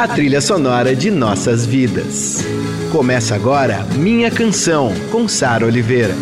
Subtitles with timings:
[0.00, 2.38] a trilha sonora de nossas vidas.
[2.90, 6.14] Começa agora Minha Canção, com Sara Oliveira.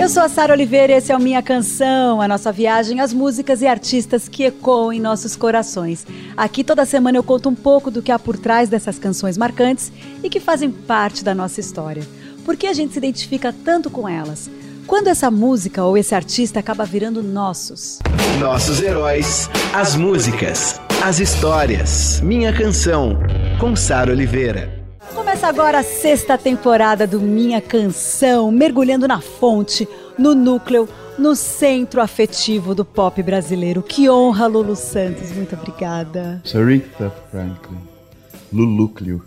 [0.00, 3.12] Eu sou a Sara Oliveira e esse é o Minha Canção, a nossa viagem às
[3.12, 6.06] músicas e artistas que ecoam em nossos corações.
[6.34, 9.92] Aqui toda semana eu conto um pouco do que há por trás dessas canções marcantes
[10.24, 12.08] e que fazem parte da nossa história.
[12.42, 14.50] Por que a gente se identifica tanto com elas?
[14.86, 17.98] Quando essa música ou esse artista acaba virando nossos?
[18.40, 22.20] Nossos heróis, as músicas, as histórias.
[22.20, 23.18] Minha Canção,
[23.58, 24.84] com Sara Oliveira.
[25.12, 30.88] Começa agora a sexta temporada do Minha Canção, mergulhando na fonte, no núcleo,
[31.18, 33.82] no centro afetivo do pop brasileiro.
[33.82, 35.32] Que honra, Lulu Santos.
[35.32, 36.40] Muito obrigada.
[36.44, 37.80] Sarita Franklin.
[38.52, 39.24] Lulúcleo.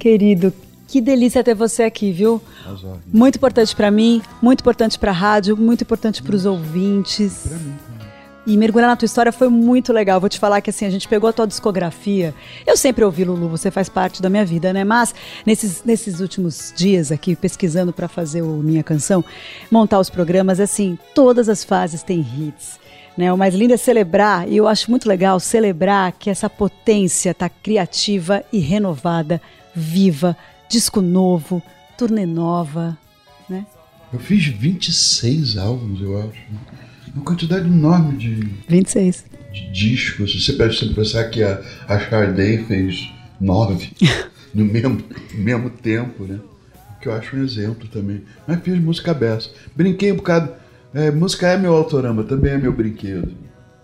[0.00, 0.52] Querido,
[0.88, 2.42] que delícia ter você aqui, viu?
[3.06, 7.46] Muito importante para mim, muito importante para a rádio, muito importante para os ouvintes.
[7.46, 8.01] Pra mim.
[8.44, 10.18] E mergulhar na tua história foi muito legal.
[10.18, 12.34] Vou te falar que assim, a gente pegou a tua discografia.
[12.66, 14.82] Eu sempre ouvi Lulu, você faz parte da minha vida, né?
[14.82, 15.14] Mas
[15.46, 19.24] nesses, nesses últimos dias aqui, pesquisando para fazer o Minha Canção,
[19.70, 22.80] montar os programas, assim, todas as fases têm hits.
[23.16, 23.32] Né?
[23.32, 27.48] O mais lindo é celebrar, e eu acho muito legal celebrar que essa potência está
[27.48, 29.40] criativa e renovada,
[29.74, 30.36] viva,
[30.68, 31.62] disco novo,
[31.96, 32.98] turnê nova,
[33.48, 33.66] né?
[34.12, 36.91] Eu fiz 26 álbuns, eu acho.
[37.14, 39.24] Uma quantidade enorme de, 26.
[39.52, 40.44] de discos.
[40.44, 43.90] Você pode sempre pensar que a, a Sade fez nove
[44.54, 45.02] no mesmo,
[45.34, 46.40] no mesmo tempo, né?
[47.00, 48.22] Que eu acho um exemplo também.
[48.46, 49.50] Mas fiz música beça.
[49.76, 50.52] Brinquei um bocado.
[50.94, 53.34] É, música é meu autorama, também é meu brinquedo.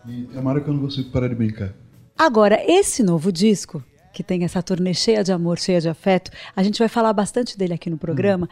[0.06, 1.73] E é uma hora que eu não consigo parar de brincar.
[2.17, 6.62] Agora, esse novo disco, que tem essa turnê cheia de amor, cheia de afeto, a
[6.62, 8.48] gente vai falar bastante dele aqui no programa.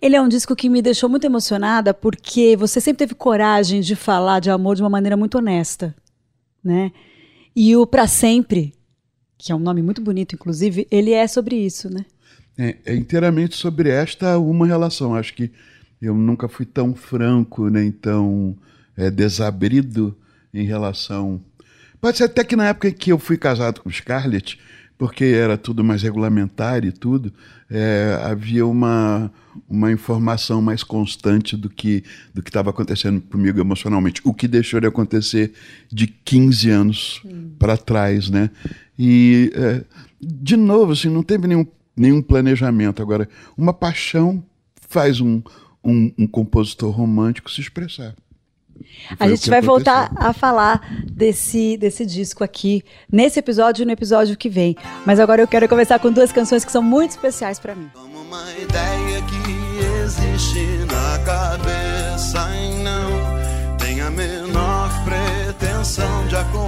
[0.00, 3.94] Ele é um disco que me deixou muito emocionada porque você sempre teve coragem de
[3.94, 5.94] falar de amor de uma maneira muito honesta,
[6.62, 6.92] né?
[7.54, 8.72] E o Pra Sempre,
[9.36, 12.04] que é um nome muito bonito, inclusive, ele é sobre isso, né?
[12.56, 15.14] É, é inteiramente sobre esta uma relação.
[15.14, 15.50] Acho que
[16.00, 18.56] eu nunca fui tão franco nem tão
[18.96, 20.16] é, desabrido
[20.52, 21.40] em relação.
[22.00, 24.58] Pode ser até que na época em que eu fui casado com Scarlett,
[25.02, 27.32] porque era tudo mais regulamentar e tudo,
[27.68, 29.32] é, havia uma,
[29.68, 34.78] uma informação mais constante do que do que estava acontecendo comigo emocionalmente, o que deixou
[34.80, 35.54] de acontecer
[35.90, 37.22] de 15 anos
[37.58, 38.48] para trás, né?
[38.96, 39.84] E é,
[40.20, 43.02] de novo, assim, não teve nenhum, nenhum planejamento.
[43.02, 44.40] Agora, uma paixão
[44.88, 45.42] faz um,
[45.82, 48.14] um, um compositor romântico se expressar.
[49.18, 49.62] A gente vai aconteceu.
[49.62, 54.76] voltar a falar desse, desse disco aqui, nesse episódio e no episódio que vem.
[55.04, 57.90] Mas agora eu quero começar com duas canções que são muito especiais para mim.
[57.94, 66.62] Como uma ideia que existe na cabeça e não tem a menor pretensão de acontecer.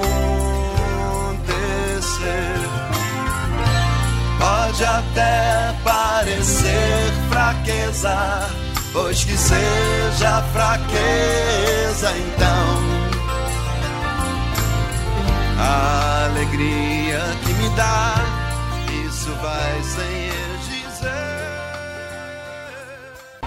[4.39, 8.51] Pode até parecer fraqueza,
[8.95, 12.95] pois que seja fraqueza então.
[15.59, 18.15] A alegria que me dá,
[19.07, 20.31] isso vai sem
[20.71, 21.11] dizer.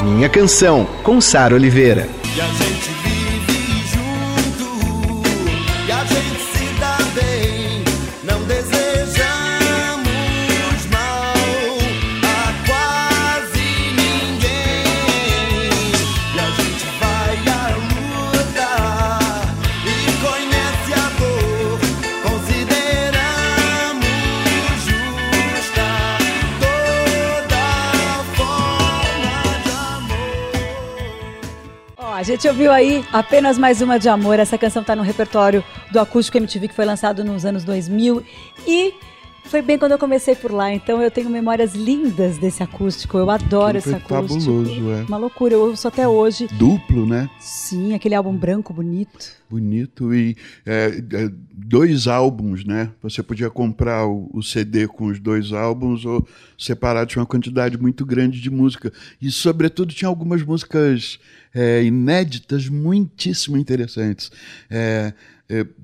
[0.03, 2.07] Minha Canção, com Sara Oliveira.
[32.17, 34.39] A gente ouviu aí apenas mais uma de amor.
[34.39, 38.23] Essa canção tá no repertório do Acústico MTV que foi lançado nos anos 2000
[38.65, 38.95] e
[39.47, 40.71] foi bem quando eu comecei por lá.
[40.73, 43.17] Então eu tenho memórias lindas desse acústico.
[43.17, 44.39] Eu adoro esse acústico.
[44.39, 45.03] fabuloso, é.
[45.03, 45.53] Uma loucura.
[45.53, 46.47] Eu ouço até hoje.
[46.53, 47.29] Duplo, né?
[47.39, 49.37] Sim, aquele álbum branco bonito.
[49.49, 50.35] Bonito e
[50.65, 52.91] é, é, dois álbuns, né?
[53.01, 56.27] Você podia comprar o, o CD com os dois álbuns ou
[56.57, 58.91] separar de uma quantidade muito grande de música.
[59.21, 61.17] E, sobretudo, tinha algumas músicas
[61.53, 64.31] é, inéditas muitíssimo interessantes.
[64.69, 65.13] É,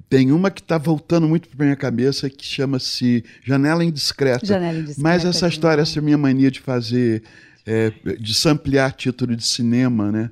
[0.10, 4.46] tem uma que está voltando muito para minha cabeça que chama-se Janela Indiscreta.
[4.46, 7.24] Janela Indiscreta, Mas essa história, essa minha mania de fazer,
[7.66, 10.30] é, de samplear título de cinema, né?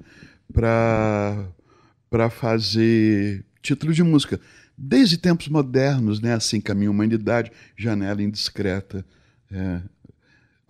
[0.53, 1.47] Para
[2.09, 4.37] para fazer título de música.
[4.77, 6.33] Desde tempos modernos, né?
[6.33, 9.05] Assim, Caminho Humanidade, Janela Indiscreta.
[9.49, 9.79] É.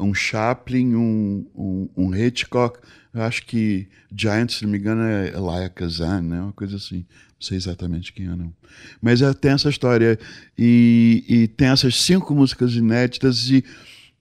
[0.02, 2.80] um Chaplin, um, um, um Hitchcock,
[3.14, 6.42] eu acho que Giant, se não me engano, é Elia Kazan, né?
[6.42, 7.06] Uma coisa assim.
[7.42, 8.54] Não sei exatamente quem é, não.
[9.02, 10.18] Mas é, tem essa história.
[10.58, 13.64] E, e tem essas cinco músicas inéditas e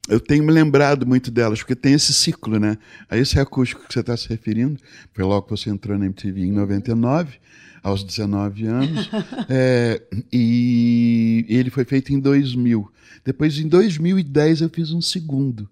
[0.08, 2.78] eu tenho me lembrado muito delas, porque tem esse ciclo, né?
[3.08, 4.80] A esse acústico que você está se referindo,
[5.12, 7.38] foi logo que você entrou na MTV em 99,
[7.82, 9.08] aos 19 anos,
[9.48, 12.90] é, e ele foi feito em 2000.
[13.24, 15.68] Depois, em 2010, eu fiz um segundo.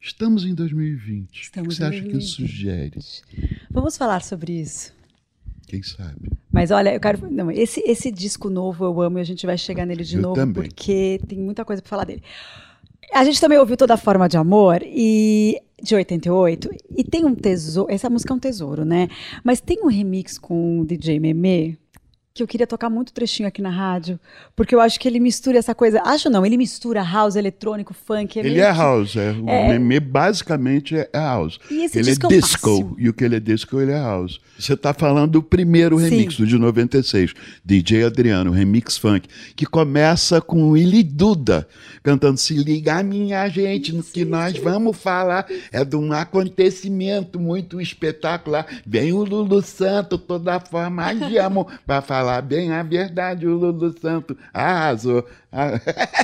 [0.00, 1.42] Estamos em 2020.
[1.42, 2.22] Estamos o que você em acha que 2020.
[2.22, 3.00] isso sugere?
[3.70, 4.92] Vamos falar sobre isso.
[5.66, 6.30] Quem sabe?
[6.50, 7.30] Mas olha, eu quero.
[7.30, 10.22] Não, esse, esse disco novo eu amo e a gente vai chegar nele de Eu
[10.22, 10.54] novo, também.
[10.64, 12.22] porque tem muita coisa para falar dele.
[13.12, 17.92] A gente também ouviu toda forma de amor e de 88 e tem um tesouro.
[17.92, 19.08] Essa música é um tesouro, né?
[19.42, 21.78] Mas tem um remix com o DJ Meme
[22.38, 24.18] que eu queria tocar muito trechinho aqui na rádio,
[24.54, 26.00] porque eu acho que ele mistura essa coisa.
[26.04, 28.38] Acho não, ele mistura house, eletrônico, funk.
[28.38, 29.32] Ele meio é house, é.
[29.32, 29.68] o É.
[29.68, 31.58] meme basicamente é é house.
[31.70, 32.96] E esse ele disco é é disco, fácil.
[32.98, 34.40] e o que ele é disco, ele é house.
[34.58, 36.08] Você está falando do primeiro Sim.
[36.08, 37.32] remix, do de 96,
[37.64, 41.66] DJ Adriano, remix funk, que começa com o Willy Duda
[42.02, 47.80] cantando Se liga minha gente, no que nós vamos falar é de um acontecimento muito
[47.80, 48.66] espetacular.
[48.86, 53.94] Vem o Lulu Santo, toda forma de amor, para falar bem a verdade, o Lulu
[53.98, 55.26] Santo arrasou.
[55.50, 55.80] Ah,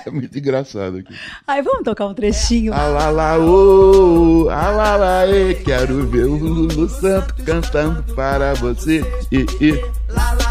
[0.07, 1.15] É muito engraçado aqui.
[1.47, 2.73] Ai, vamos tocar um trechinho.
[2.75, 9.03] Alala, ô, alala, e quero ver o Lulu Santo cantando para você.
[9.33, 9.73] E, e.
[10.13, 10.44] Lá, lá, lá,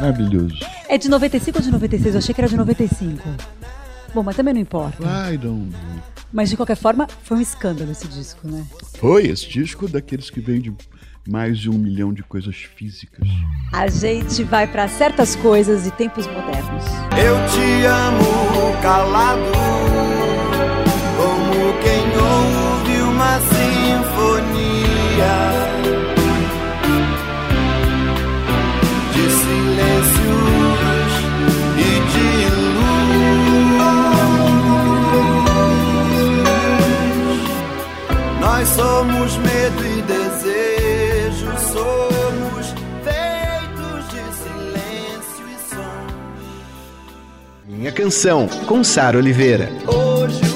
[0.00, 0.58] Maravilhoso.
[0.88, 2.14] É de 95 ou de 96?
[2.14, 3.22] Eu achei que era de 95.
[4.14, 5.02] Bom, mas também não importa.
[5.04, 6.02] I don't know.
[6.32, 8.64] Mas de qualquer forma, foi um escândalo esse disco, né?
[8.98, 10.72] Foi esse disco daqueles que vende
[11.28, 13.28] mais de um milhão de coisas físicas.
[13.72, 16.84] A gente vai pra certas coisas e tempos modernos.
[17.12, 19.42] Eu te amo calado,
[39.00, 46.06] somos medo e desejo, somos feitos de silêncio e som.
[47.66, 49.70] Minha canção, com Sara Oliveira.
[49.86, 50.49] Hoje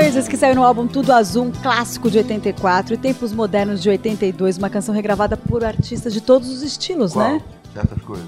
[0.00, 3.90] coisas que saiu no álbum Tudo Azul, um clássico de 84, e Tempos Modernos de
[3.90, 7.42] 82, uma canção regravada por artistas de todos os estilos, né?
[7.74, 8.24] Certas coisas.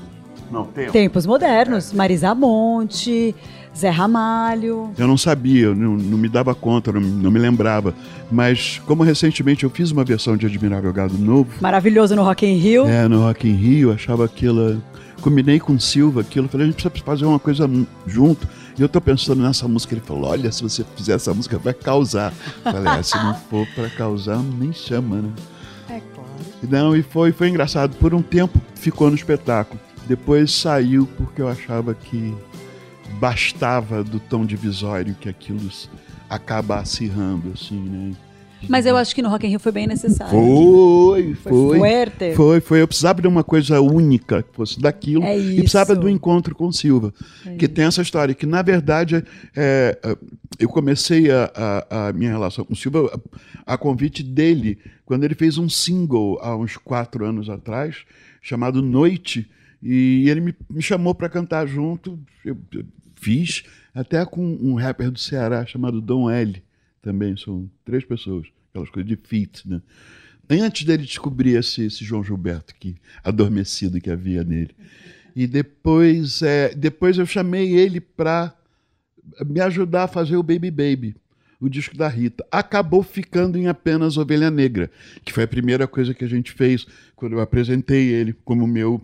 [0.50, 0.90] Não, tem.
[0.90, 3.34] Tempos Modernos, Marisa Monte,
[3.74, 4.90] Zé Ramalho.
[4.98, 7.94] Eu não sabia, eu não, não me dava conta, não, não me lembrava.
[8.30, 12.58] Mas como recentemente eu fiz uma versão de Admirável Gado Novo, Maravilhoso no Rock in
[12.58, 12.86] Rio.
[12.86, 14.82] É, no Rock in Rio, achava aquilo.
[15.22, 17.70] Combinei com o Silva aquilo, falei, a gente precisa fazer uma coisa
[18.06, 18.46] junto.
[18.76, 21.72] E eu tô pensando nessa música, ele falou, olha, se você fizer essa música, vai
[21.72, 22.32] causar.
[22.62, 25.32] Falei, ah, se não for pra causar, nem chama, né?
[25.88, 26.30] É claro.
[26.68, 27.96] Não, e foi, foi engraçado.
[27.96, 29.80] Por um tempo ficou no espetáculo.
[30.06, 32.34] Depois saiu porque eu achava que
[33.20, 35.70] bastava do tom divisório que aquilo
[36.28, 38.12] acaba acirrando, assim, né?
[38.68, 40.32] Mas eu acho que no Rock in Rio foi bem necessário.
[40.32, 41.78] Foi, Foi foi.
[42.34, 42.80] Foi, foi.
[42.80, 45.24] Eu precisava de uma coisa única, que fosse daquilo.
[45.24, 46.00] É E precisava isso.
[46.00, 47.12] do encontro com o Silva.
[47.58, 50.16] que tem essa história, que na verdade é, é,
[50.58, 51.50] eu comecei a,
[51.90, 53.20] a- a minha relação com o Silva
[53.66, 57.96] a, a convite dele, quando ele fez um single há uns quatro anos atrás,
[58.40, 59.48] chamado Noite,
[59.82, 62.18] e ele me, me chamou para cantar junto.
[62.44, 62.84] Eu, eu
[63.16, 63.64] fiz,
[63.94, 66.62] até com um rapper do Ceará chamado Dom L.
[67.02, 69.82] Também são três pessoas, aquelas coisas de feat, né?
[70.48, 74.74] Antes dele descobrir esse, esse João Gilberto que adormecido que havia nele.
[75.34, 78.54] E depois, é, depois eu chamei ele para
[79.46, 81.16] me ajudar a fazer o Baby Baby,
[81.60, 82.44] o disco da Rita.
[82.50, 84.90] Acabou ficando em apenas Ovelha Negra,
[85.24, 89.00] que foi a primeira coisa que a gente fez quando eu apresentei ele como meu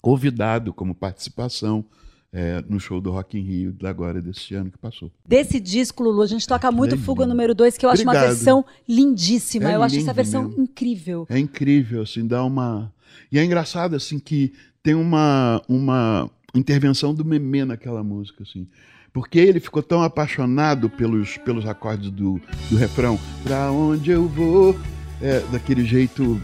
[0.00, 1.84] convidado, como participação
[2.32, 5.10] é, no show do Rock in Rio agora desse ano que passou.
[5.26, 8.12] Desse disco, Lulu, a gente toca muito é Fuga número 2, que eu acho uma
[8.12, 8.34] Obrigado.
[8.34, 9.70] versão lindíssima.
[9.70, 10.62] É eu acho essa versão mesmo.
[10.62, 11.26] incrível.
[11.28, 12.92] É incrível, assim, dá uma.
[13.32, 18.68] E é engraçado, assim, que tem uma, uma intervenção do Memê naquela música, assim.
[19.12, 23.18] Porque ele ficou tão apaixonado pelos, pelos acordes do, do refrão.
[23.42, 24.78] Pra onde eu vou?
[25.20, 26.40] É, daquele jeito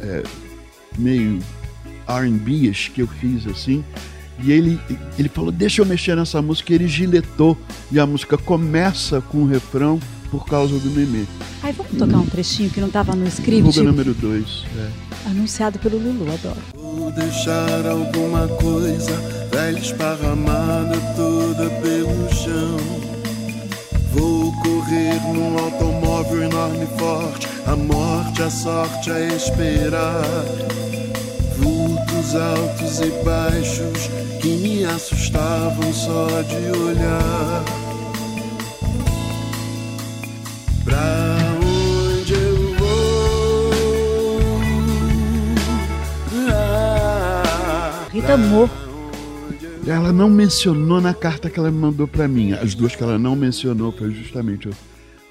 [0.00, 0.22] é,
[0.98, 1.38] meio
[2.08, 3.84] R&B que eu fiz, assim.
[4.42, 4.78] E ele,
[5.18, 6.72] ele falou, deixa eu mexer nessa música.
[6.72, 7.56] E ele giletou.
[7.90, 9.98] E a música começa com o refrão
[10.30, 11.24] por causa do Memê.
[11.62, 14.64] Aí vamos tocar um trechinho que não estava no script, Fuga número 2.
[14.76, 15.28] É.
[15.30, 16.60] anunciado pelo Lulu, adoro.
[16.74, 19.12] Vou deixar alguma coisa
[19.50, 22.76] velha esparramada toda pelo chão.
[24.12, 30.22] Vou correr num automóvel enorme e forte, a morte, a sorte a esperar.
[31.58, 37.64] Vultos altos e baixos que me assustavam só de olhar.
[40.84, 43.70] Pra onde eu vou?
[46.48, 48.70] Ah, Rita amou.
[49.84, 52.52] Ela não mencionou na carta que ela me mandou pra mim.
[52.52, 54.70] As duas que ela não mencionou foi justamente.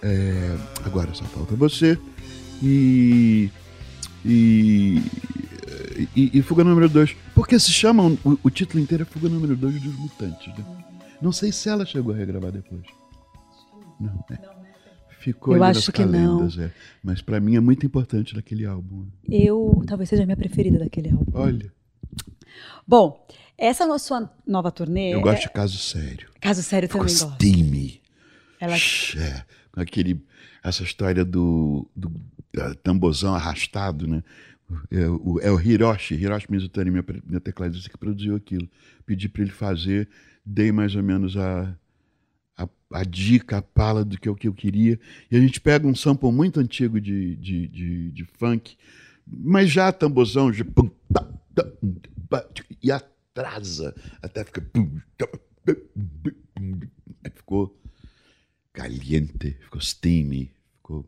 [0.03, 1.97] é, agora só falta você
[2.61, 3.49] e.
[4.25, 5.01] E.
[6.15, 7.15] E, e Fuga número 2.
[7.33, 8.17] Porque se chamam.
[8.23, 10.47] O, o título inteiro é Fuga número 2 dos Mutantes.
[10.57, 10.65] Né?
[11.21, 12.83] Não sei se ela chegou a regravar depois.
[13.99, 14.37] Não, né?
[15.19, 16.37] Ficou Eu ali acho nas que não.
[16.39, 16.71] calendas, é.
[17.03, 19.05] Mas pra mim é muito importante daquele álbum.
[19.27, 21.25] Eu, talvez seja a minha preferida daquele álbum.
[21.33, 21.73] Olha,
[22.87, 23.25] Bom,
[23.57, 25.13] essa no- sua nova turnê.
[25.15, 26.29] eu gosto é- de caso sério.
[26.39, 27.33] Caso sério Ficou também gosto.
[27.35, 28.01] steamy.
[28.59, 30.23] Ela É, com aquele,
[30.63, 32.11] essa história do, do
[32.83, 34.23] tambozão arrastado, né?
[34.89, 38.67] É o, é o Hiroshi, Hiroshi Mizutani, pre- meu tecladista, que produziu aquilo.
[39.05, 40.09] Pedi para ele fazer,
[40.45, 41.75] dei mais ou menos a,
[42.57, 44.99] a, a dica, a pala do que, eu- que eu queria.
[45.29, 48.75] E a gente pega um sample muito antigo de, de, de, de funk,
[49.27, 52.45] mas já tambozão, de pum, tá, tá,
[52.81, 54.61] e atrasa, até fica.
[54.61, 55.27] pum, tá,
[57.33, 57.75] Ficou
[58.73, 61.07] caliente, ficou steamy, ficou.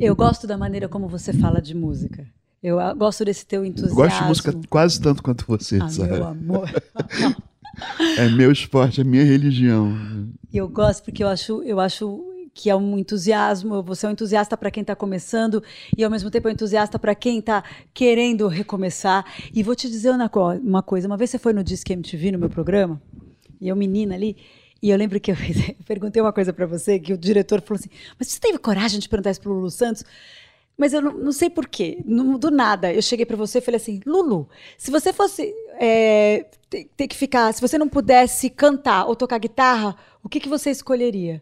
[0.00, 2.26] Eu gosto da maneira como você fala de música.
[2.62, 3.96] Eu ah, gosto desse teu Eu entusiasmo.
[3.96, 6.12] gosto de música quase tanto quanto você, Ah, sabe?
[6.12, 6.68] meu amor.
[8.16, 9.92] É meu esporte, é minha religião.
[10.52, 12.22] Eu gosto porque eu acho, eu acho
[12.54, 13.82] que é um entusiasmo.
[13.82, 15.62] Você é um entusiasta para quem está começando
[15.96, 17.64] e ao mesmo tempo é um entusiasta para quem está
[17.94, 19.24] querendo recomeçar.
[19.54, 21.06] E vou te dizer uma, co- uma coisa.
[21.08, 23.00] Uma vez você foi no Disque MTV no meu programa
[23.60, 24.36] e eu menina ali.
[24.82, 25.36] E eu lembro que eu
[25.86, 29.08] perguntei uma coisa para você que o diretor falou assim: "Mas você teve coragem de
[29.08, 30.04] perguntar isso pro Lulu Santos?"
[30.82, 31.98] Mas eu não, não sei por quê.
[32.04, 32.92] Não- do nada.
[32.92, 37.16] Eu cheguei para você e falei assim: Lulu, se você fosse é, ter, ter que
[37.16, 41.40] ficar, se você não pudesse cantar ou tocar guitarra, o que, que você escolheria?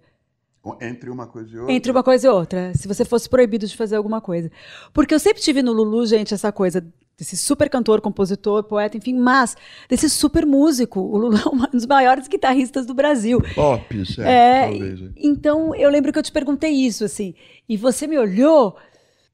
[0.82, 1.72] Entre uma coisa e outra.
[1.74, 4.50] Entre uma coisa e outra, se você fosse proibido de fazer alguma coisa.
[4.92, 9.14] Porque eu sempre tive no Lulu, gente, essa coisa desse super cantor, compositor, poeta, enfim,
[9.14, 9.56] mas
[9.88, 11.00] desse super músico.
[11.00, 13.40] O Lulu é um dos maiores guitarristas do Brasil.
[13.54, 15.00] Pop, certo, É, talvez.
[15.00, 15.04] é.
[15.16, 17.34] então eu lembro que eu te perguntei isso, assim,
[17.66, 18.76] e você me olhou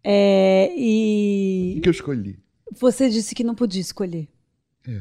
[0.09, 2.39] é, O e que eu escolhi?
[2.79, 4.29] você disse que não podia escolher,
[4.87, 5.01] É.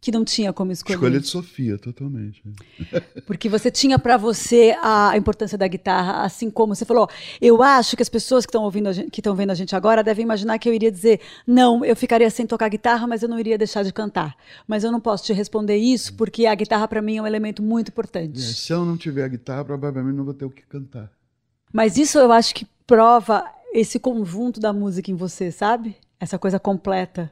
[0.00, 0.96] que não tinha como escolher.
[0.96, 2.42] Escolha de Sofia, totalmente.
[3.26, 7.08] Porque você tinha para você a importância da guitarra, assim como você falou.
[7.40, 9.74] Eu acho que as pessoas que estão ouvindo, a gente, que estão vendo a gente
[9.74, 13.28] agora, devem imaginar que eu iria dizer, não, eu ficaria sem tocar guitarra, mas eu
[13.30, 14.36] não iria deixar de cantar.
[14.68, 17.62] Mas eu não posso te responder isso, porque a guitarra para mim é um elemento
[17.62, 18.40] muito É, importante.
[18.40, 21.10] se eu não tiver guitarra, provavelmente não vou ter o que cantar.
[21.72, 23.42] Mas isso eu acho que prova
[23.74, 25.96] esse conjunto da música em você, sabe?
[26.20, 27.30] Essa coisa completa.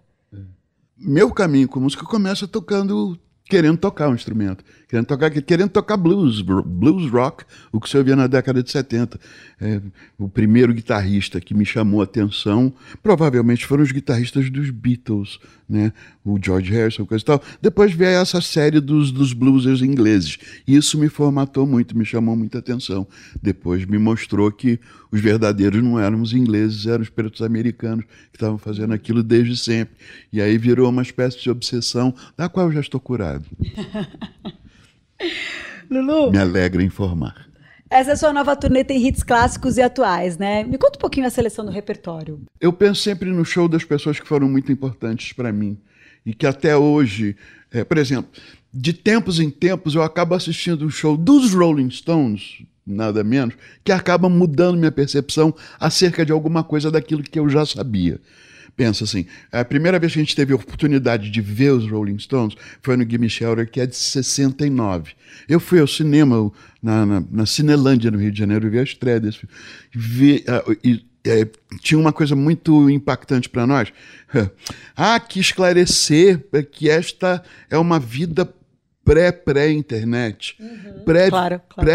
[0.99, 6.41] Meu caminho com música começa tocando, querendo tocar um instrumento, querendo tocar, querendo tocar blues,
[6.41, 9.21] blues rock, o que você ouvia na década de 70.
[9.61, 9.81] É,
[10.19, 15.93] o primeiro guitarrista que me chamou a atenção, provavelmente foram os guitarristas dos Beatles, né?
[16.25, 17.43] O George Harrison, coisa e tal.
[17.61, 20.39] Depois veio essa série dos, dos bluesers ingleses.
[20.67, 23.07] Isso me formatou muito, me chamou muita atenção.
[23.41, 24.81] Depois me mostrou que
[25.13, 29.57] os verdadeiros não eram os ingleses, eram os pretos americanos que estavam fazendo aquilo desde
[29.57, 29.95] sempre.
[30.33, 33.45] E aí virou uma espécie de obsessão, da qual eu já estou curado.
[35.91, 37.47] Lulu, Me alegra informar.
[37.91, 40.65] essa sua nova turnê tem hits clássicos e atuais, né?
[40.65, 42.41] Me conta um pouquinho a seleção do repertório.
[42.61, 45.79] Eu penso sempre no show das pessoas que foram muito importantes para mim
[46.25, 47.37] e que até hoje,
[47.71, 48.31] é, por exemplo,
[48.73, 53.93] de tempos em tempos eu acabo assistindo um show dos Rolling Stones, nada menos, que
[53.93, 58.21] acaba mudando minha percepção acerca de alguma coisa daquilo que eu já sabia.
[58.75, 62.19] Pensa assim, a primeira vez que a gente teve a oportunidade de ver os Rolling
[62.19, 65.13] Stones foi no Gimme Shelter, que é de 69.
[65.47, 66.51] Eu fui ao cinema
[66.83, 69.55] na, na, na Cinelândia, no Rio de Janeiro, e vi a estreia desse filme.
[69.93, 71.47] Vi, uh, e, é,
[71.81, 73.93] tinha uma coisa muito impactante para nós.
[74.97, 78.53] Há que esclarecer que esta é uma vida
[79.05, 81.05] pré-pré-internet, Uhum.
[81.05, 81.91] pré, Claro, claro.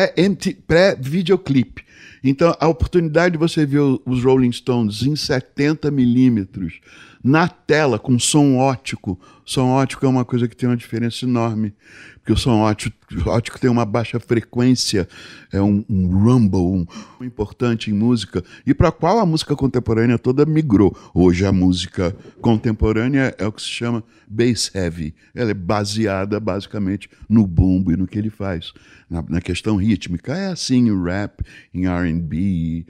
[0.68, 1.84] pré-videoclipe.
[2.24, 6.80] Então, a oportunidade de você ver os Rolling Stones em 70 milímetros
[7.28, 9.20] na tela, com som ótico.
[9.46, 11.74] Som ótico é uma coisa que tem uma diferença enorme,
[12.16, 15.08] porque o som ótico, ótico tem uma baixa frequência,
[15.52, 16.86] é um, um rumble, um,
[17.20, 20.96] um importante em música, e para qual a música contemporânea toda migrou.
[21.14, 25.14] Hoje a música contemporânea é o que se chama bass heavy.
[25.36, 28.72] Ela é baseada basicamente no bumbo e no que ele faz.
[29.10, 31.44] Na, na questão rítmica, é assim em rap,
[31.74, 32.86] em R&B,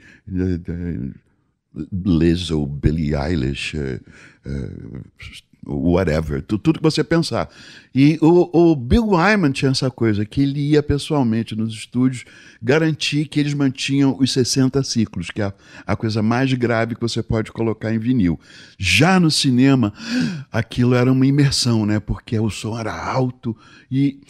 [1.76, 4.00] eh, Lizzo, Billie Eilish, eh,
[4.46, 4.70] eh,
[5.66, 7.48] whatever, tu- tudo que você pensar.
[7.94, 12.24] E o, o Bill Wyman tinha essa coisa, que ele ia pessoalmente nos estúdios
[12.62, 15.54] garantir que eles mantinham os 60 ciclos, que é a,
[15.86, 18.38] a coisa mais grave que você pode colocar em vinil.
[18.78, 19.92] Já no cinema,
[20.50, 22.00] aquilo era uma imersão, né?
[22.00, 23.54] Porque o som era alto
[23.90, 24.20] e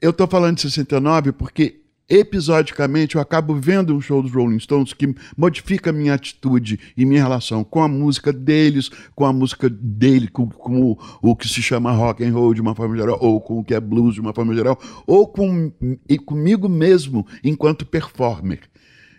[0.00, 4.92] eu estou falando de 69 porque episodicamente eu acabo vendo um show dos Rolling Stones
[4.92, 10.28] que modifica minha atitude e minha relação com a música deles, com a música dele,
[10.28, 13.40] com, com o, o que se chama rock and roll de uma forma geral, ou
[13.40, 15.72] com o que é blues de uma forma geral, ou com,
[16.24, 18.60] comigo mesmo enquanto performer.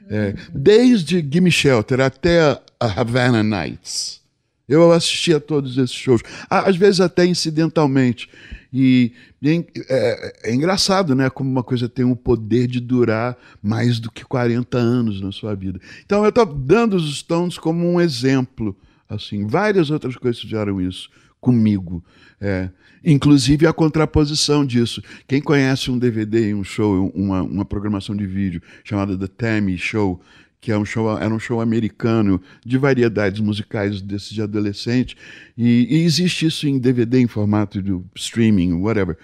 [0.07, 4.24] É, desde Gimme Shelter até a Havana Nights.
[4.67, 8.27] Eu assisti a todos esses shows, às vezes até incidentalmente.
[8.73, 11.29] E, e é, é- é engraçado, né?
[11.29, 15.55] Como uma coisa tem o poder de durar mais do que 40 anos na sua
[15.55, 15.79] vida.
[16.05, 18.75] Então eu estou dando os Stones como um exemplo.
[19.07, 22.03] assim Várias outras coisas fizeram isso comigo.
[22.41, 22.69] É,
[23.03, 25.01] inclusive a contraposição disso.
[25.27, 30.19] Quem conhece um DVD, um show, uma, uma programação de vídeo chamada The Tammy Show,
[30.65, 35.15] que é um show, era um show americano de variedades musicais desses de adolescente,
[35.55, 39.15] e, e existe isso em DVD, em formato de streaming, whatever.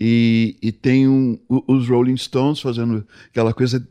[0.00, 1.38] E, e tem um,
[1.68, 3.86] os Rolling Stones fazendo aquela coisa,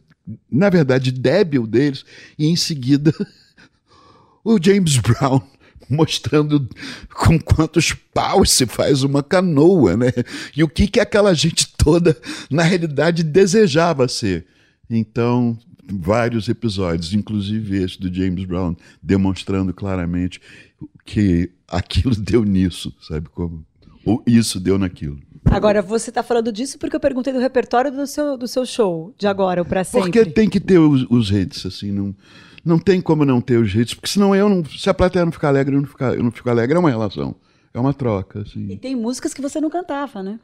[0.51, 2.03] na verdade, débil deles,
[2.39, 3.13] e em seguida
[4.43, 5.39] o James Brown
[5.87, 6.67] mostrando
[7.13, 10.11] com quantos paus se faz uma canoa, né?
[10.57, 12.17] E o que que aquela gente toda
[12.49, 14.47] na realidade desejava ser.
[14.89, 15.55] Então,
[15.91, 20.41] vários episódios, inclusive esse do James Brown, demonstrando claramente
[21.05, 23.65] que aquilo deu nisso, sabe como?
[24.05, 25.19] Ou isso deu naquilo.
[25.45, 29.13] Agora, você está falando disso porque eu perguntei do repertório do seu, do seu show,
[29.17, 30.11] de agora, o Pra Sempre.
[30.11, 32.15] Porque tem que ter os, os hits, assim, não,
[32.63, 34.65] não tem como não ter os hits, porque senão eu não.
[34.65, 36.89] Se a plateia não ficar alegre, eu não, ficar, eu não fico alegre, é uma
[36.89, 37.35] relação.
[37.73, 38.69] É uma troca, assim.
[38.71, 40.39] E tem músicas que você não cantava, né?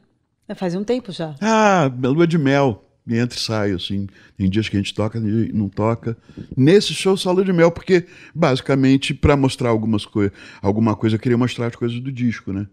[0.46, 1.34] É, Faz um tempo já.
[1.40, 2.84] Ah, lua de mel.
[3.08, 4.06] Entra e sai, assim.
[4.36, 6.16] Tem dias que a gente toca e não toca.
[6.56, 11.36] Nesse show, lua de mel, porque, basicamente, para mostrar algumas coisas, alguma coisa, eu queria
[11.36, 12.66] mostrar as coisas do disco, né?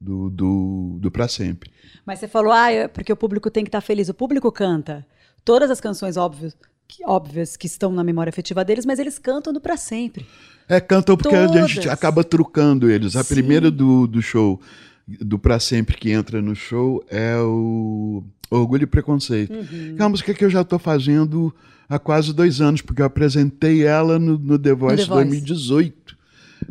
[0.00, 1.70] Do, do, do Pra Sempre.
[2.04, 4.08] Mas você falou, ah, é porque o público tem que estar feliz.
[4.08, 5.06] O público canta
[5.44, 6.56] todas as canções óbvias
[6.88, 10.26] que, óbvias que estão na memória afetiva deles, mas eles cantam do Pra Sempre.
[10.68, 11.92] É, cantam porque a gente Todas.
[11.92, 13.14] acaba trucando eles.
[13.14, 13.34] A Sim.
[13.34, 14.60] primeira do, do show,
[15.06, 19.52] do Pra Sempre que entra no show, é o Orgulho e Preconceito.
[19.52, 19.94] Uhum.
[19.94, 21.54] Que é uma música que eu já estou fazendo
[21.88, 25.28] há quase dois anos, porque eu apresentei ela no, no The Voice The Voice.
[25.28, 26.16] 2018.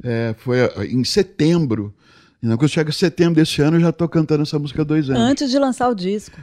[0.04, 1.94] É, foi em setembro.
[2.42, 5.22] E quando chega setembro desse ano, eu já estou cantando essa música há dois anos.
[5.22, 6.38] Antes de lançar o disco,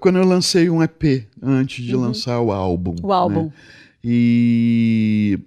[0.00, 2.92] Quando eu lancei um EP, antes de lançar o álbum.
[3.02, 3.08] Uhum.
[3.08, 3.44] o álbum.
[3.44, 3.52] né?
[4.02, 5.38] E,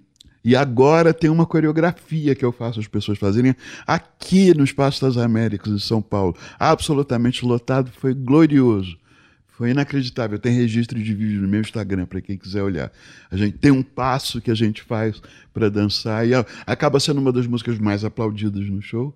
[0.44, 3.54] e agora tem uma coreografia que eu faço as pessoas fazerem
[3.84, 6.36] aqui no Espaço das Américas, em São Paulo.
[6.58, 8.96] Absolutamente lotado, foi glorioso.
[9.56, 10.38] Foi inacreditável.
[10.38, 12.92] Tem registro de vídeo no meu Instagram para quem quiser olhar.
[13.30, 15.20] A gente tem um passo que a gente faz
[15.54, 19.14] para dançar e a- acaba sendo uma das músicas mais aplaudidas no show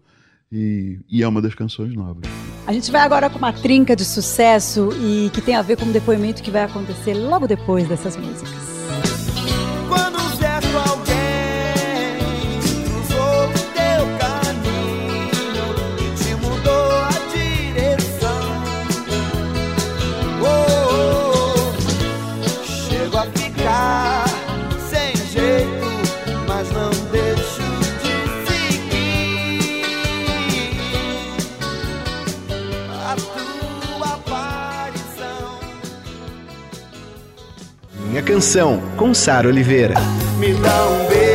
[0.51, 2.23] e, e é uma das canções novas.
[2.67, 5.85] A gente vai agora com uma trinca de sucesso e que tem a ver com
[5.85, 8.70] um depoimento que vai acontecer logo depois dessas músicas.
[38.41, 39.93] Canção, com Sara Oliveira.
[40.39, 41.30] Me dá um beijo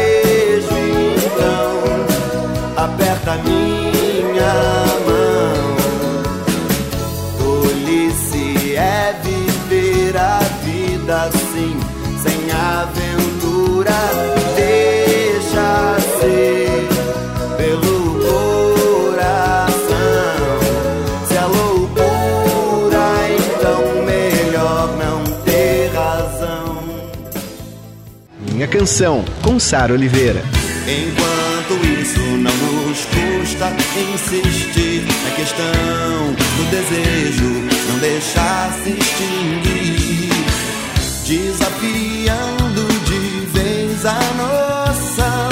[28.77, 30.43] Canção, com Sara Oliveira.
[30.85, 33.71] Enquanto isso não nos custa
[34.13, 37.45] insistir na questão do desejo,
[37.87, 40.29] não deixar se extinguir,
[41.25, 45.49] desafiando de vez a noção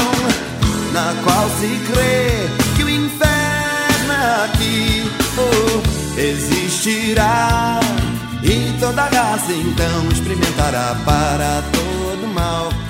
[0.91, 7.79] na qual se crê que o inferno aqui oh, existirá.
[8.43, 12.82] E toda raça então experimentará para todo mal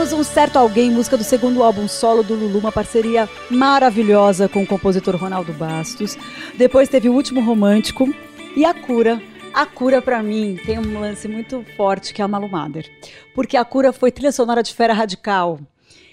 [0.00, 4.62] Ouvimos um certo alguém, música do segundo álbum solo do Lulu, uma parceria maravilhosa com
[4.62, 6.16] o compositor Ronaldo Bastos.
[6.56, 8.08] Depois teve o último romântico
[8.56, 9.20] e a cura.
[9.52, 12.86] A cura pra mim tem um lance muito forte que é a Malu Mader,
[13.34, 15.60] porque a cura foi trilha sonora de Fera Radical.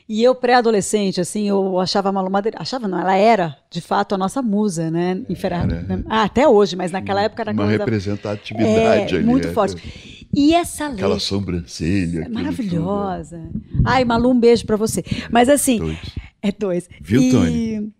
[0.10, 4.15] E eu, pré-adolescente, assim, eu achava a Malu Mader, achava não, ela era, de fato,
[4.15, 5.86] a nossa musa, né, em Fera Era.
[6.10, 9.26] Ah, até hoje, mas naquela época era Uma coisa- representatividade é, ali.
[9.26, 9.52] muito é.
[9.54, 10.16] forte.
[10.39, 11.06] E essa letra...
[11.06, 12.26] Aquela sobrancelha.
[12.26, 13.41] É maravilhosa.
[13.84, 15.04] Ai, Malu, um beijo pra você.
[15.32, 15.88] Mas assim, tudo.
[15.88, 16.15] Dois.
[16.43, 16.89] é dois.
[17.02, 17.93] Viu, E- Tony?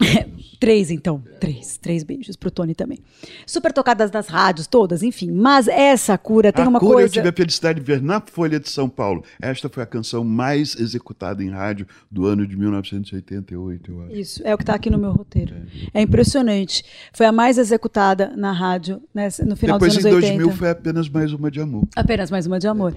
[0.58, 1.22] três, então.
[1.40, 1.78] Três.
[1.78, 2.98] Três beijos pro Tony também.
[3.46, 5.30] Super tocadas nas rádios, todas, enfim.
[5.30, 7.12] Mas essa cura tem a uma cura eu coisa.
[7.12, 9.24] tive a felicidade de ver na Folha de São Paulo.
[9.40, 14.14] Esta foi a canção mais executada em rádio do ano de 1988, eu acho.
[14.14, 15.54] Isso, é o que está aqui no meu roteiro.
[15.92, 16.84] É impressionante.
[17.12, 20.58] Foi a mais executada na rádio né, no final Depois, dos em anos 2000, 80.
[20.58, 21.86] foi apenas mais uma de amor.
[21.94, 22.96] Apenas mais uma de amor.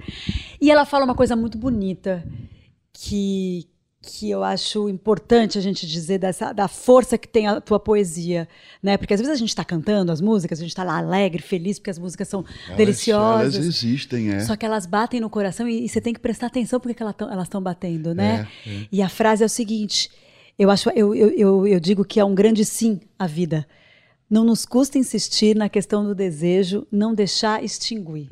[0.62, 2.24] E ela fala uma coisa muito bonita
[2.94, 3.68] que,
[4.02, 8.48] que eu acho importante a gente dizer dessa, da força que tem a tua poesia,
[8.82, 8.96] né?
[8.98, 11.78] Porque às vezes a gente está cantando as músicas, a gente está lá alegre, feliz,
[11.78, 13.56] porque as músicas são Elas- deliciosas.
[13.56, 14.40] Elas existem, é.
[14.40, 17.44] Só que elas batem no coração e, e você tem que prestar atenção porque elas
[17.44, 18.48] estão batendo, né?
[18.66, 18.88] É, é.
[18.90, 20.10] E a frase é o seguinte:
[20.58, 23.68] eu acho, eu, eu, eu, eu digo que é um grande sim à vida.
[24.30, 28.30] Não nos custa insistir na questão do desejo, não deixar extinguir.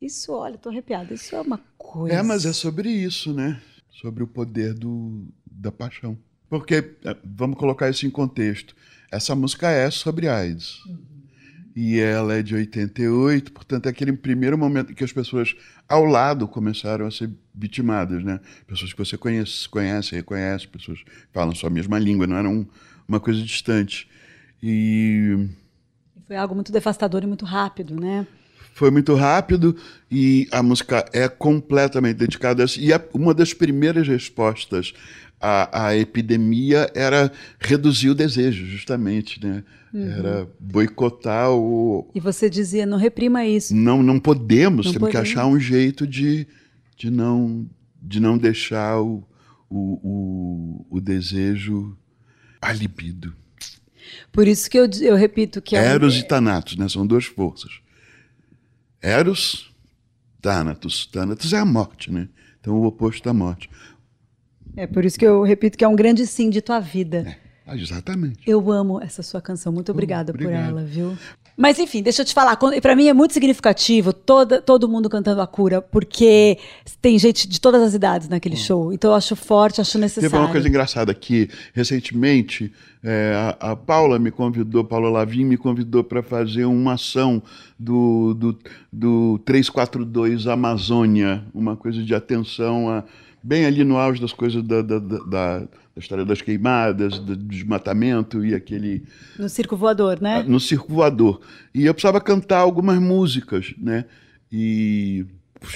[0.00, 1.14] Isso, olha, tô arrepiada.
[1.14, 2.16] Isso é uma coisa.
[2.16, 3.58] É, mas é sobre isso, né?
[3.92, 6.18] Sobre o poder do, da paixão.
[6.48, 6.74] Porque,
[7.04, 8.74] eh, vamos colocar isso em contexto,
[9.10, 10.80] essa música é sobre AIDS.
[11.74, 15.54] E ela é de 88, portanto, é aquele primeiro momento que as pessoas
[15.88, 18.40] ao lado começaram a ser vitimadas, né?
[18.66, 22.66] Pessoas que você conhece, conhece reconhece, pessoas que falam sua mesma língua, não era um-
[23.08, 24.06] uma coisa distante.
[24.62, 25.48] E
[26.26, 28.26] Foi algo muito devastador e muito rápido, né?
[28.74, 29.76] Foi muito rápido
[30.10, 32.80] e a música é completamente dedicada a isso.
[32.80, 34.92] E a- uma das primeiras respostas
[35.40, 37.30] à, à epidemia era
[37.60, 39.62] reduzir o desejo, justamente, né?
[39.94, 42.08] Era boicotar o...
[42.14, 43.74] E você dizia, não reprima isso.
[43.76, 45.30] Não, não podemos, Não temos que podemos.
[45.38, 46.46] achar um jeito de,
[46.96, 47.68] de, não,
[48.00, 49.22] de não deixar o,
[49.68, 51.94] o, o, o desejo
[52.60, 53.34] a libido.
[54.32, 56.88] Por isso que eu, eu repito que é Eros e Thanatos, né?
[56.88, 57.72] São duas forças.
[59.02, 59.74] Eros,
[60.40, 61.06] Thanatos.
[61.06, 62.28] Thanatos é a morte, né?
[62.60, 63.68] Então o oposto da morte.
[64.76, 67.36] é por isso que eu repito que é um grande sim de tua vida.
[67.66, 68.38] Ah, exatamente.
[68.46, 69.72] Eu amo essa sua canção.
[69.72, 70.70] Muito obrigada por obrigado.
[70.70, 71.16] ela, viu?
[71.56, 72.56] Mas enfim, deixa eu te falar.
[72.56, 76.58] Pra mim é muito significativo toda, todo mundo cantando a cura, porque
[77.00, 78.92] tem gente de todas as idades naquele show.
[78.92, 80.30] Então eu acho forte, acho necessário.
[80.30, 82.72] Teve uma coisa engraçada que, recentemente,
[83.04, 87.42] é, a, a Paula me convidou, Paula Lavim me convidou para fazer uma ação
[87.78, 88.58] do, do,
[88.92, 93.04] do 342 Amazônia, uma coisa de atenção, a,
[93.42, 98.42] bem ali no auge das coisas da, da, da, da- história das queimadas, do desmatamento
[98.44, 99.04] e aquele
[99.38, 100.42] No circo voador, né?
[100.42, 101.40] no circo voador.
[101.74, 104.06] E eu precisava cantar algumas músicas, né?
[104.50, 105.26] E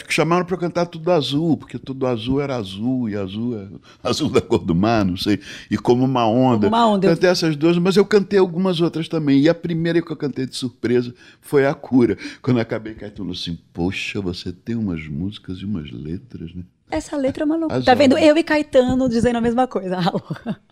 [0.09, 3.69] chamaram para cantar tudo azul, porque tudo azul era azul, e azul é
[4.09, 5.39] azul da cor do mar, não sei.
[5.71, 6.67] E como uma onda.
[6.71, 7.09] Como uma onda.
[7.09, 9.41] Cantei essas duas, mas eu cantei algumas outras também.
[9.41, 12.17] E a primeira que eu cantei de surpresa foi a cura.
[12.41, 16.63] Quando eu acabei, Caetano assim, poxa, você tem umas músicas e umas letras, né?
[16.91, 17.83] Essa letra é uma loucura.
[17.83, 18.17] Tá vendo?
[18.17, 19.99] Eu e Caetano dizendo a mesma coisa.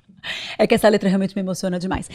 [0.57, 2.09] É que essa letra realmente me emociona demais.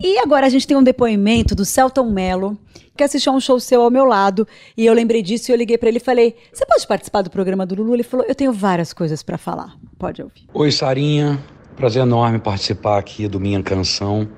[0.00, 2.58] E agora a gente tem um depoimento do Celton Mello,
[2.96, 4.44] que assistiu a um show seu ao meu lado,
[4.76, 7.30] e eu lembrei disso e eu liguei pra ele e falei: "Você pode participar do
[7.30, 9.76] programa do Lulu?" Ele falou: "Eu tenho várias coisas pra falar.
[9.98, 11.38] Pode ouvir." Oi, Sarinha.
[11.76, 14.28] Prazer enorme participar aqui do Minha Canção,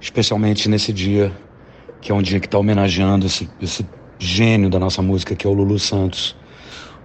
[0.00, 1.32] especialmente nesse dia,
[2.00, 3.86] que é um dia que está homenageando esse, esse
[4.18, 6.36] gênio da nossa música, que é o Lulu Santos.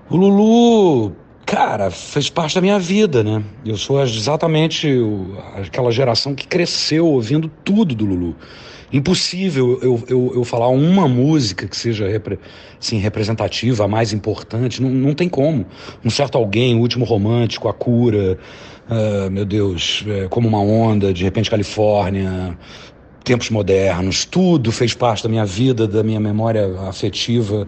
[0.10, 1.16] O Lulu,
[1.48, 3.42] cara, fez parte da minha vida, né?
[3.66, 8.36] Eu sou exatamente o- aquela geração que cresceu ouvindo tudo do Lulu.
[8.92, 12.06] Impossível eu, eu, eu falar uma música que seja
[12.80, 15.66] assim, representativa, a mais importante, não, não tem como.
[16.04, 18.38] Um certo alguém, o último romântico, a cura,
[18.90, 22.58] ah, meu Deus, é, como uma onda, de repente Califórnia,
[23.24, 27.68] tempos modernos, tudo fez parte da minha vida, da minha memória afetiva.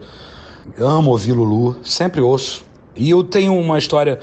[0.77, 2.68] Amo ouvir Lulu, sempre ouço.
[2.95, 4.19] E eu tenho uma história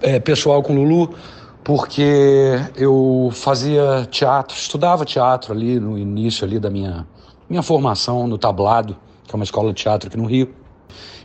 [0.00, 1.14] é, pessoal com Lulu,
[1.62, 7.06] porque eu fazia teatro, estudava teatro ali no início ali da minha,
[7.48, 10.54] minha formação no Tablado, que é uma escola de teatro aqui no Rio.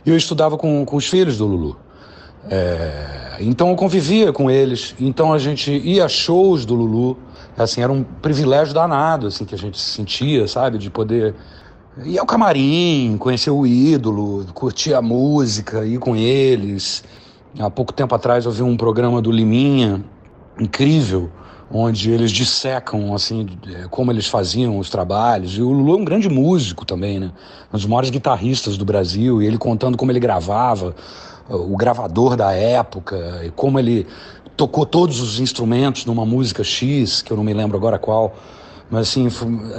[0.04, 1.76] E eu estudava com, com os filhos do Lulu.
[2.48, 7.18] É, então eu convivia com eles, então a gente ia a shows do Lulu,
[7.56, 11.34] assim, era um privilégio danado, assim, que a gente sentia, sabe, de poder
[11.98, 17.02] ir ao camarim, conhecer o ídolo, curtir a música, ir com eles.
[17.58, 20.04] Há pouco tempo atrás eu vi um programa do Liminha,
[20.58, 21.30] incrível,
[21.72, 23.46] onde eles dissecam assim
[23.90, 25.56] como eles faziam os trabalhos.
[25.56, 27.32] E o Lulu é um grande músico também, né?
[27.72, 30.94] Um dos maiores guitarristas do Brasil, e ele contando como ele gravava,
[31.48, 34.06] o gravador da época, e como ele
[34.56, 38.36] tocou todos os instrumentos numa música X, que eu não me lembro agora qual.
[38.90, 39.28] Mas assim,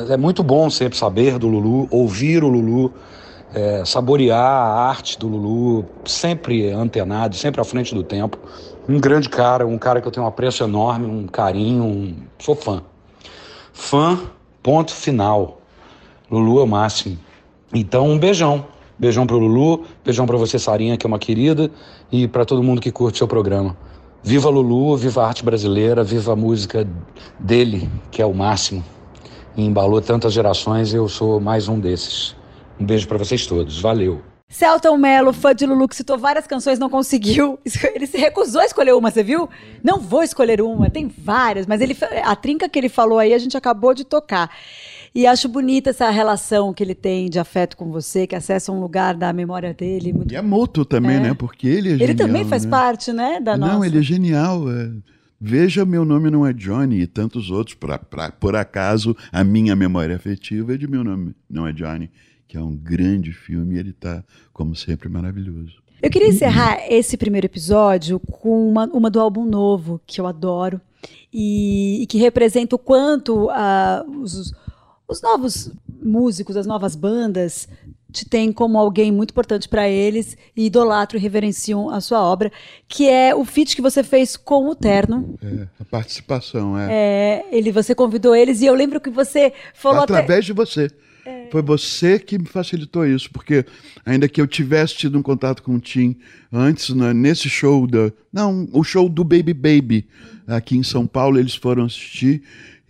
[0.10, 2.94] é muito bom sempre saber do Lulu, ouvir o Lulu,
[3.54, 8.38] é, saborear a arte do Lulu, sempre antenado, sempre à frente do tempo.
[8.88, 12.16] Um grande cara, um cara que eu tenho um apreço enorme, um carinho, um...
[12.40, 12.82] sou fã.
[13.74, 14.18] Fã,
[14.64, 15.60] ponto final.
[16.30, 17.18] Lulu é o máximo.
[17.74, 18.66] Então, um beijão.
[18.98, 21.72] Beijão pro Lulu, beijão para você, Sarinha, que é uma querida,
[22.12, 23.76] e para todo mundo que curte seu programa.
[24.24, 26.88] Viva Lulu, viva a arte brasileira, viva a música
[27.40, 28.84] dele, que é o máximo.
[29.56, 32.36] E embalou tantas gerações, eu sou mais um desses.
[32.80, 33.80] Um beijo para vocês todos.
[33.82, 34.22] Valeu.
[34.48, 37.58] Celton Mello, fã de Lulu, que citou várias canções, não conseguiu.
[37.96, 39.50] Ele se recusou a escolher uma, você viu?
[39.84, 43.38] Não vou escolher uma, tem várias, mas ele a trinca que ele falou aí a
[43.38, 44.50] gente acabou de tocar.
[45.16, 48.80] E acho bonita essa relação que ele tem de afeto com você, que acessa um
[48.80, 50.12] lugar da memória dele.
[50.14, 50.34] Muito...
[50.34, 51.20] E é mútuo também, É.
[51.20, 51.34] né?
[51.34, 52.10] Porque ele é genial.
[52.10, 52.72] Ele também faz né?
[52.72, 53.86] parte, né, da Não, nossa.
[53.88, 54.70] ele é genial.
[54.70, 54.90] é.
[55.44, 57.74] Veja, meu nome não é Johnny e tantos outros.
[57.76, 62.12] Pra, pra- por acaso, a minha memória afetiva é de meu nome não é Johnny,
[62.48, 64.24] que é um grande filme e ele está,
[64.54, 65.82] como sempre, maravilhoso.
[66.02, 70.80] Eu queria encerrar esse primeiro episódio com uma, uma do álbum novo, que eu adoro,
[71.34, 74.54] e, e que representa o quanto ah, os,
[75.08, 75.72] os novos
[76.04, 77.68] músicos, as novas bandas,
[78.12, 82.52] te têm como alguém muito importante para eles e idolatram e reverenciam a sua obra,
[82.88, 85.36] que é o feat que você fez com o Terno.
[85.42, 86.88] É, a participação, é.
[86.92, 90.14] É, ele, você convidou eles e eu lembro que você falou até...
[90.14, 90.90] Através de você.
[91.52, 93.66] Foi você que me facilitou isso, porque
[94.06, 96.18] ainda que eu tivesse tido um contato com o Tim
[96.52, 98.12] antes, né, nesse show da.
[98.34, 100.08] Não, o show do Baby Baby,
[100.48, 102.42] aqui em São Paulo, eles foram assistir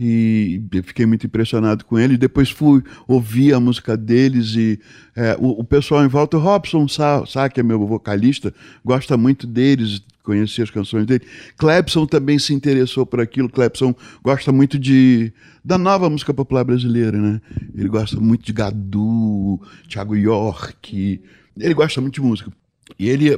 [0.04, 2.18] e fiquei muito impressionado com ele.
[2.18, 4.80] Depois fui ouvir a música deles e
[5.16, 8.52] é, o, o pessoal em volta, Robson Sá, Sá, que é meu vocalista,
[8.84, 11.24] gosta muito deles, conheci as canções dele.
[11.56, 13.48] Clebson também se interessou por aquilo.
[13.48, 15.32] Clebson gosta muito de
[15.64, 17.40] da nova música popular brasileira, né?
[17.76, 21.22] Ele gosta muito de Gadu, Thiago York.
[21.60, 22.52] Ele gosta muito de música.
[22.98, 23.30] E ele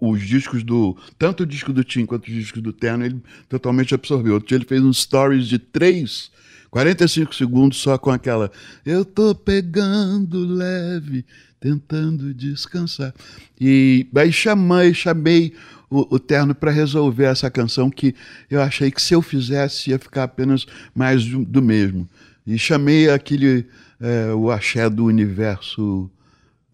[0.00, 3.94] os discos do tanto o disco do Tim quanto os discos do Terno, ele totalmente
[3.94, 4.34] absorveu.
[4.34, 6.30] Outro dia ele fez um stories de três
[6.70, 8.50] 45 segundos só com aquela
[8.84, 11.24] eu tô pegando leve,
[11.58, 13.14] tentando descansar.
[13.60, 15.54] E aí chamei, chamei
[15.90, 18.14] o, o Terno para resolver essa canção que
[18.50, 22.08] eu achei que se eu fizesse ia ficar apenas mais do, do mesmo.
[22.46, 23.66] E chamei aquele
[24.00, 26.10] é, o axé do universo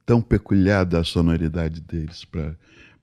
[0.05, 2.55] tão peculiar da sonoridade deles para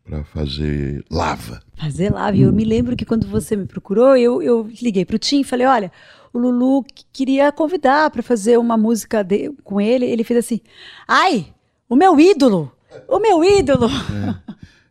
[0.03, 1.61] para fazer lava.
[1.77, 2.47] Fazer lá, viu?
[2.47, 5.65] Eu me lembro que quando você me procurou, eu, eu liguei pro Tim e falei:
[5.67, 5.91] olha,
[6.33, 10.05] o Lulu qu- queria convidar para fazer uma música de- com ele.
[10.05, 10.59] Ele fez assim:
[11.07, 11.47] ai,
[11.87, 12.71] o meu ídolo!
[13.07, 13.87] O meu ídolo!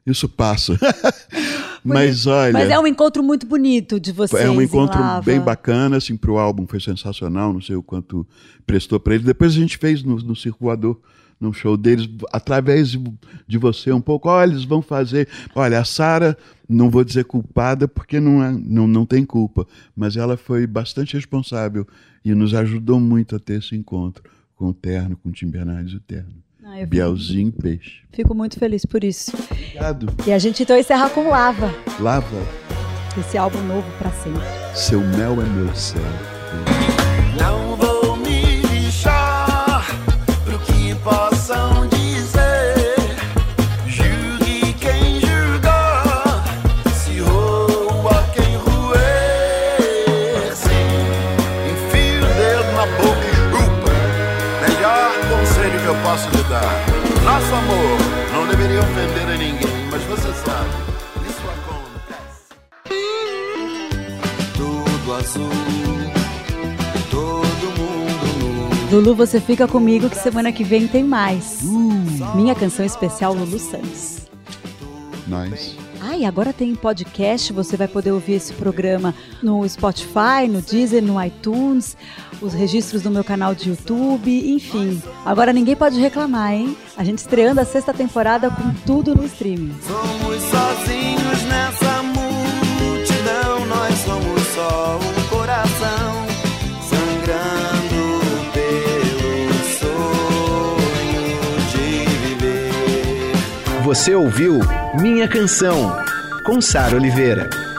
[0.07, 0.79] Isso passa.
[1.85, 4.43] Mas olha, Mas é um encontro muito bonito de vocês.
[4.43, 5.23] É um encontro Lava.
[5.25, 8.27] bem bacana, assim, pro álbum foi sensacional, não sei o quanto
[8.67, 9.25] prestou para ele.
[9.25, 10.99] Depois a gente fez no, no Circulador,
[11.41, 13.03] num show deles, através de,
[13.49, 15.27] de você um pouco, olha, eles vão fazer.
[15.55, 16.37] Olha, a Sara,
[16.69, 21.15] não vou dizer culpada, porque não, é, não, não tem culpa, mas ela foi bastante
[21.17, 21.87] responsável
[22.25, 24.23] e nos ajudou muito a ter esse encontro
[24.55, 26.35] com o Terno, com o Tim Bernardes e o Terno.
[26.63, 28.03] Ah, fico, Bielzinho e Peixe.
[28.13, 29.33] fico muito feliz por isso.
[29.51, 30.13] Obrigado.
[30.27, 32.37] E a gente então encerra com Lava, Lava,
[33.19, 34.43] esse álbum novo para sempre.
[34.75, 36.03] seu mel é meu céu.
[37.41, 37.90] Não vou
[52.81, 53.93] na boca e chupa.
[54.67, 56.87] Melhor conselho que eu posso lhe dar.
[57.23, 57.99] Nosso amor
[58.33, 60.71] não deveria ofender a ninguém, mas você sabe,
[61.29, 62.55] isso acontece.
[64.57, 65.51] Tudo azul
[67.11, 68.97] todo mundo nu.
[68.97, 71.61] Lulu, você fica comigo que semana que vem tem mais.
[72.35, 74.21] Minha canção especial Lulu Santos.
[75.27, 75.90] Nice.
[76.21, 81.19] E agora tem podcast, você vai poder ouvir esse programa no Spotify, no Deezer, no
[81.25, 81.97] iTunes,
[82.43, 85.03] os registros do meu canal de YouTube, enfim.
[85.25, 86.77] Agora ninguém pode reclamar, hein?
[86.95, 89.75] A gente estreando a sexta temporada com tudo no streaming.
[89.81, 96.27] Somos sozinhos nessa multidão, nós somos só um coração
[96.83, 98.21] sangrando
[98.53, 101.41] pelo sonho
[101.73, 103.83] de viver.
[103.85, 104.61] Você ouviu
[105.01, 106.10] Minha Canção,
[106.51, 107.70] com Sara Oliveira.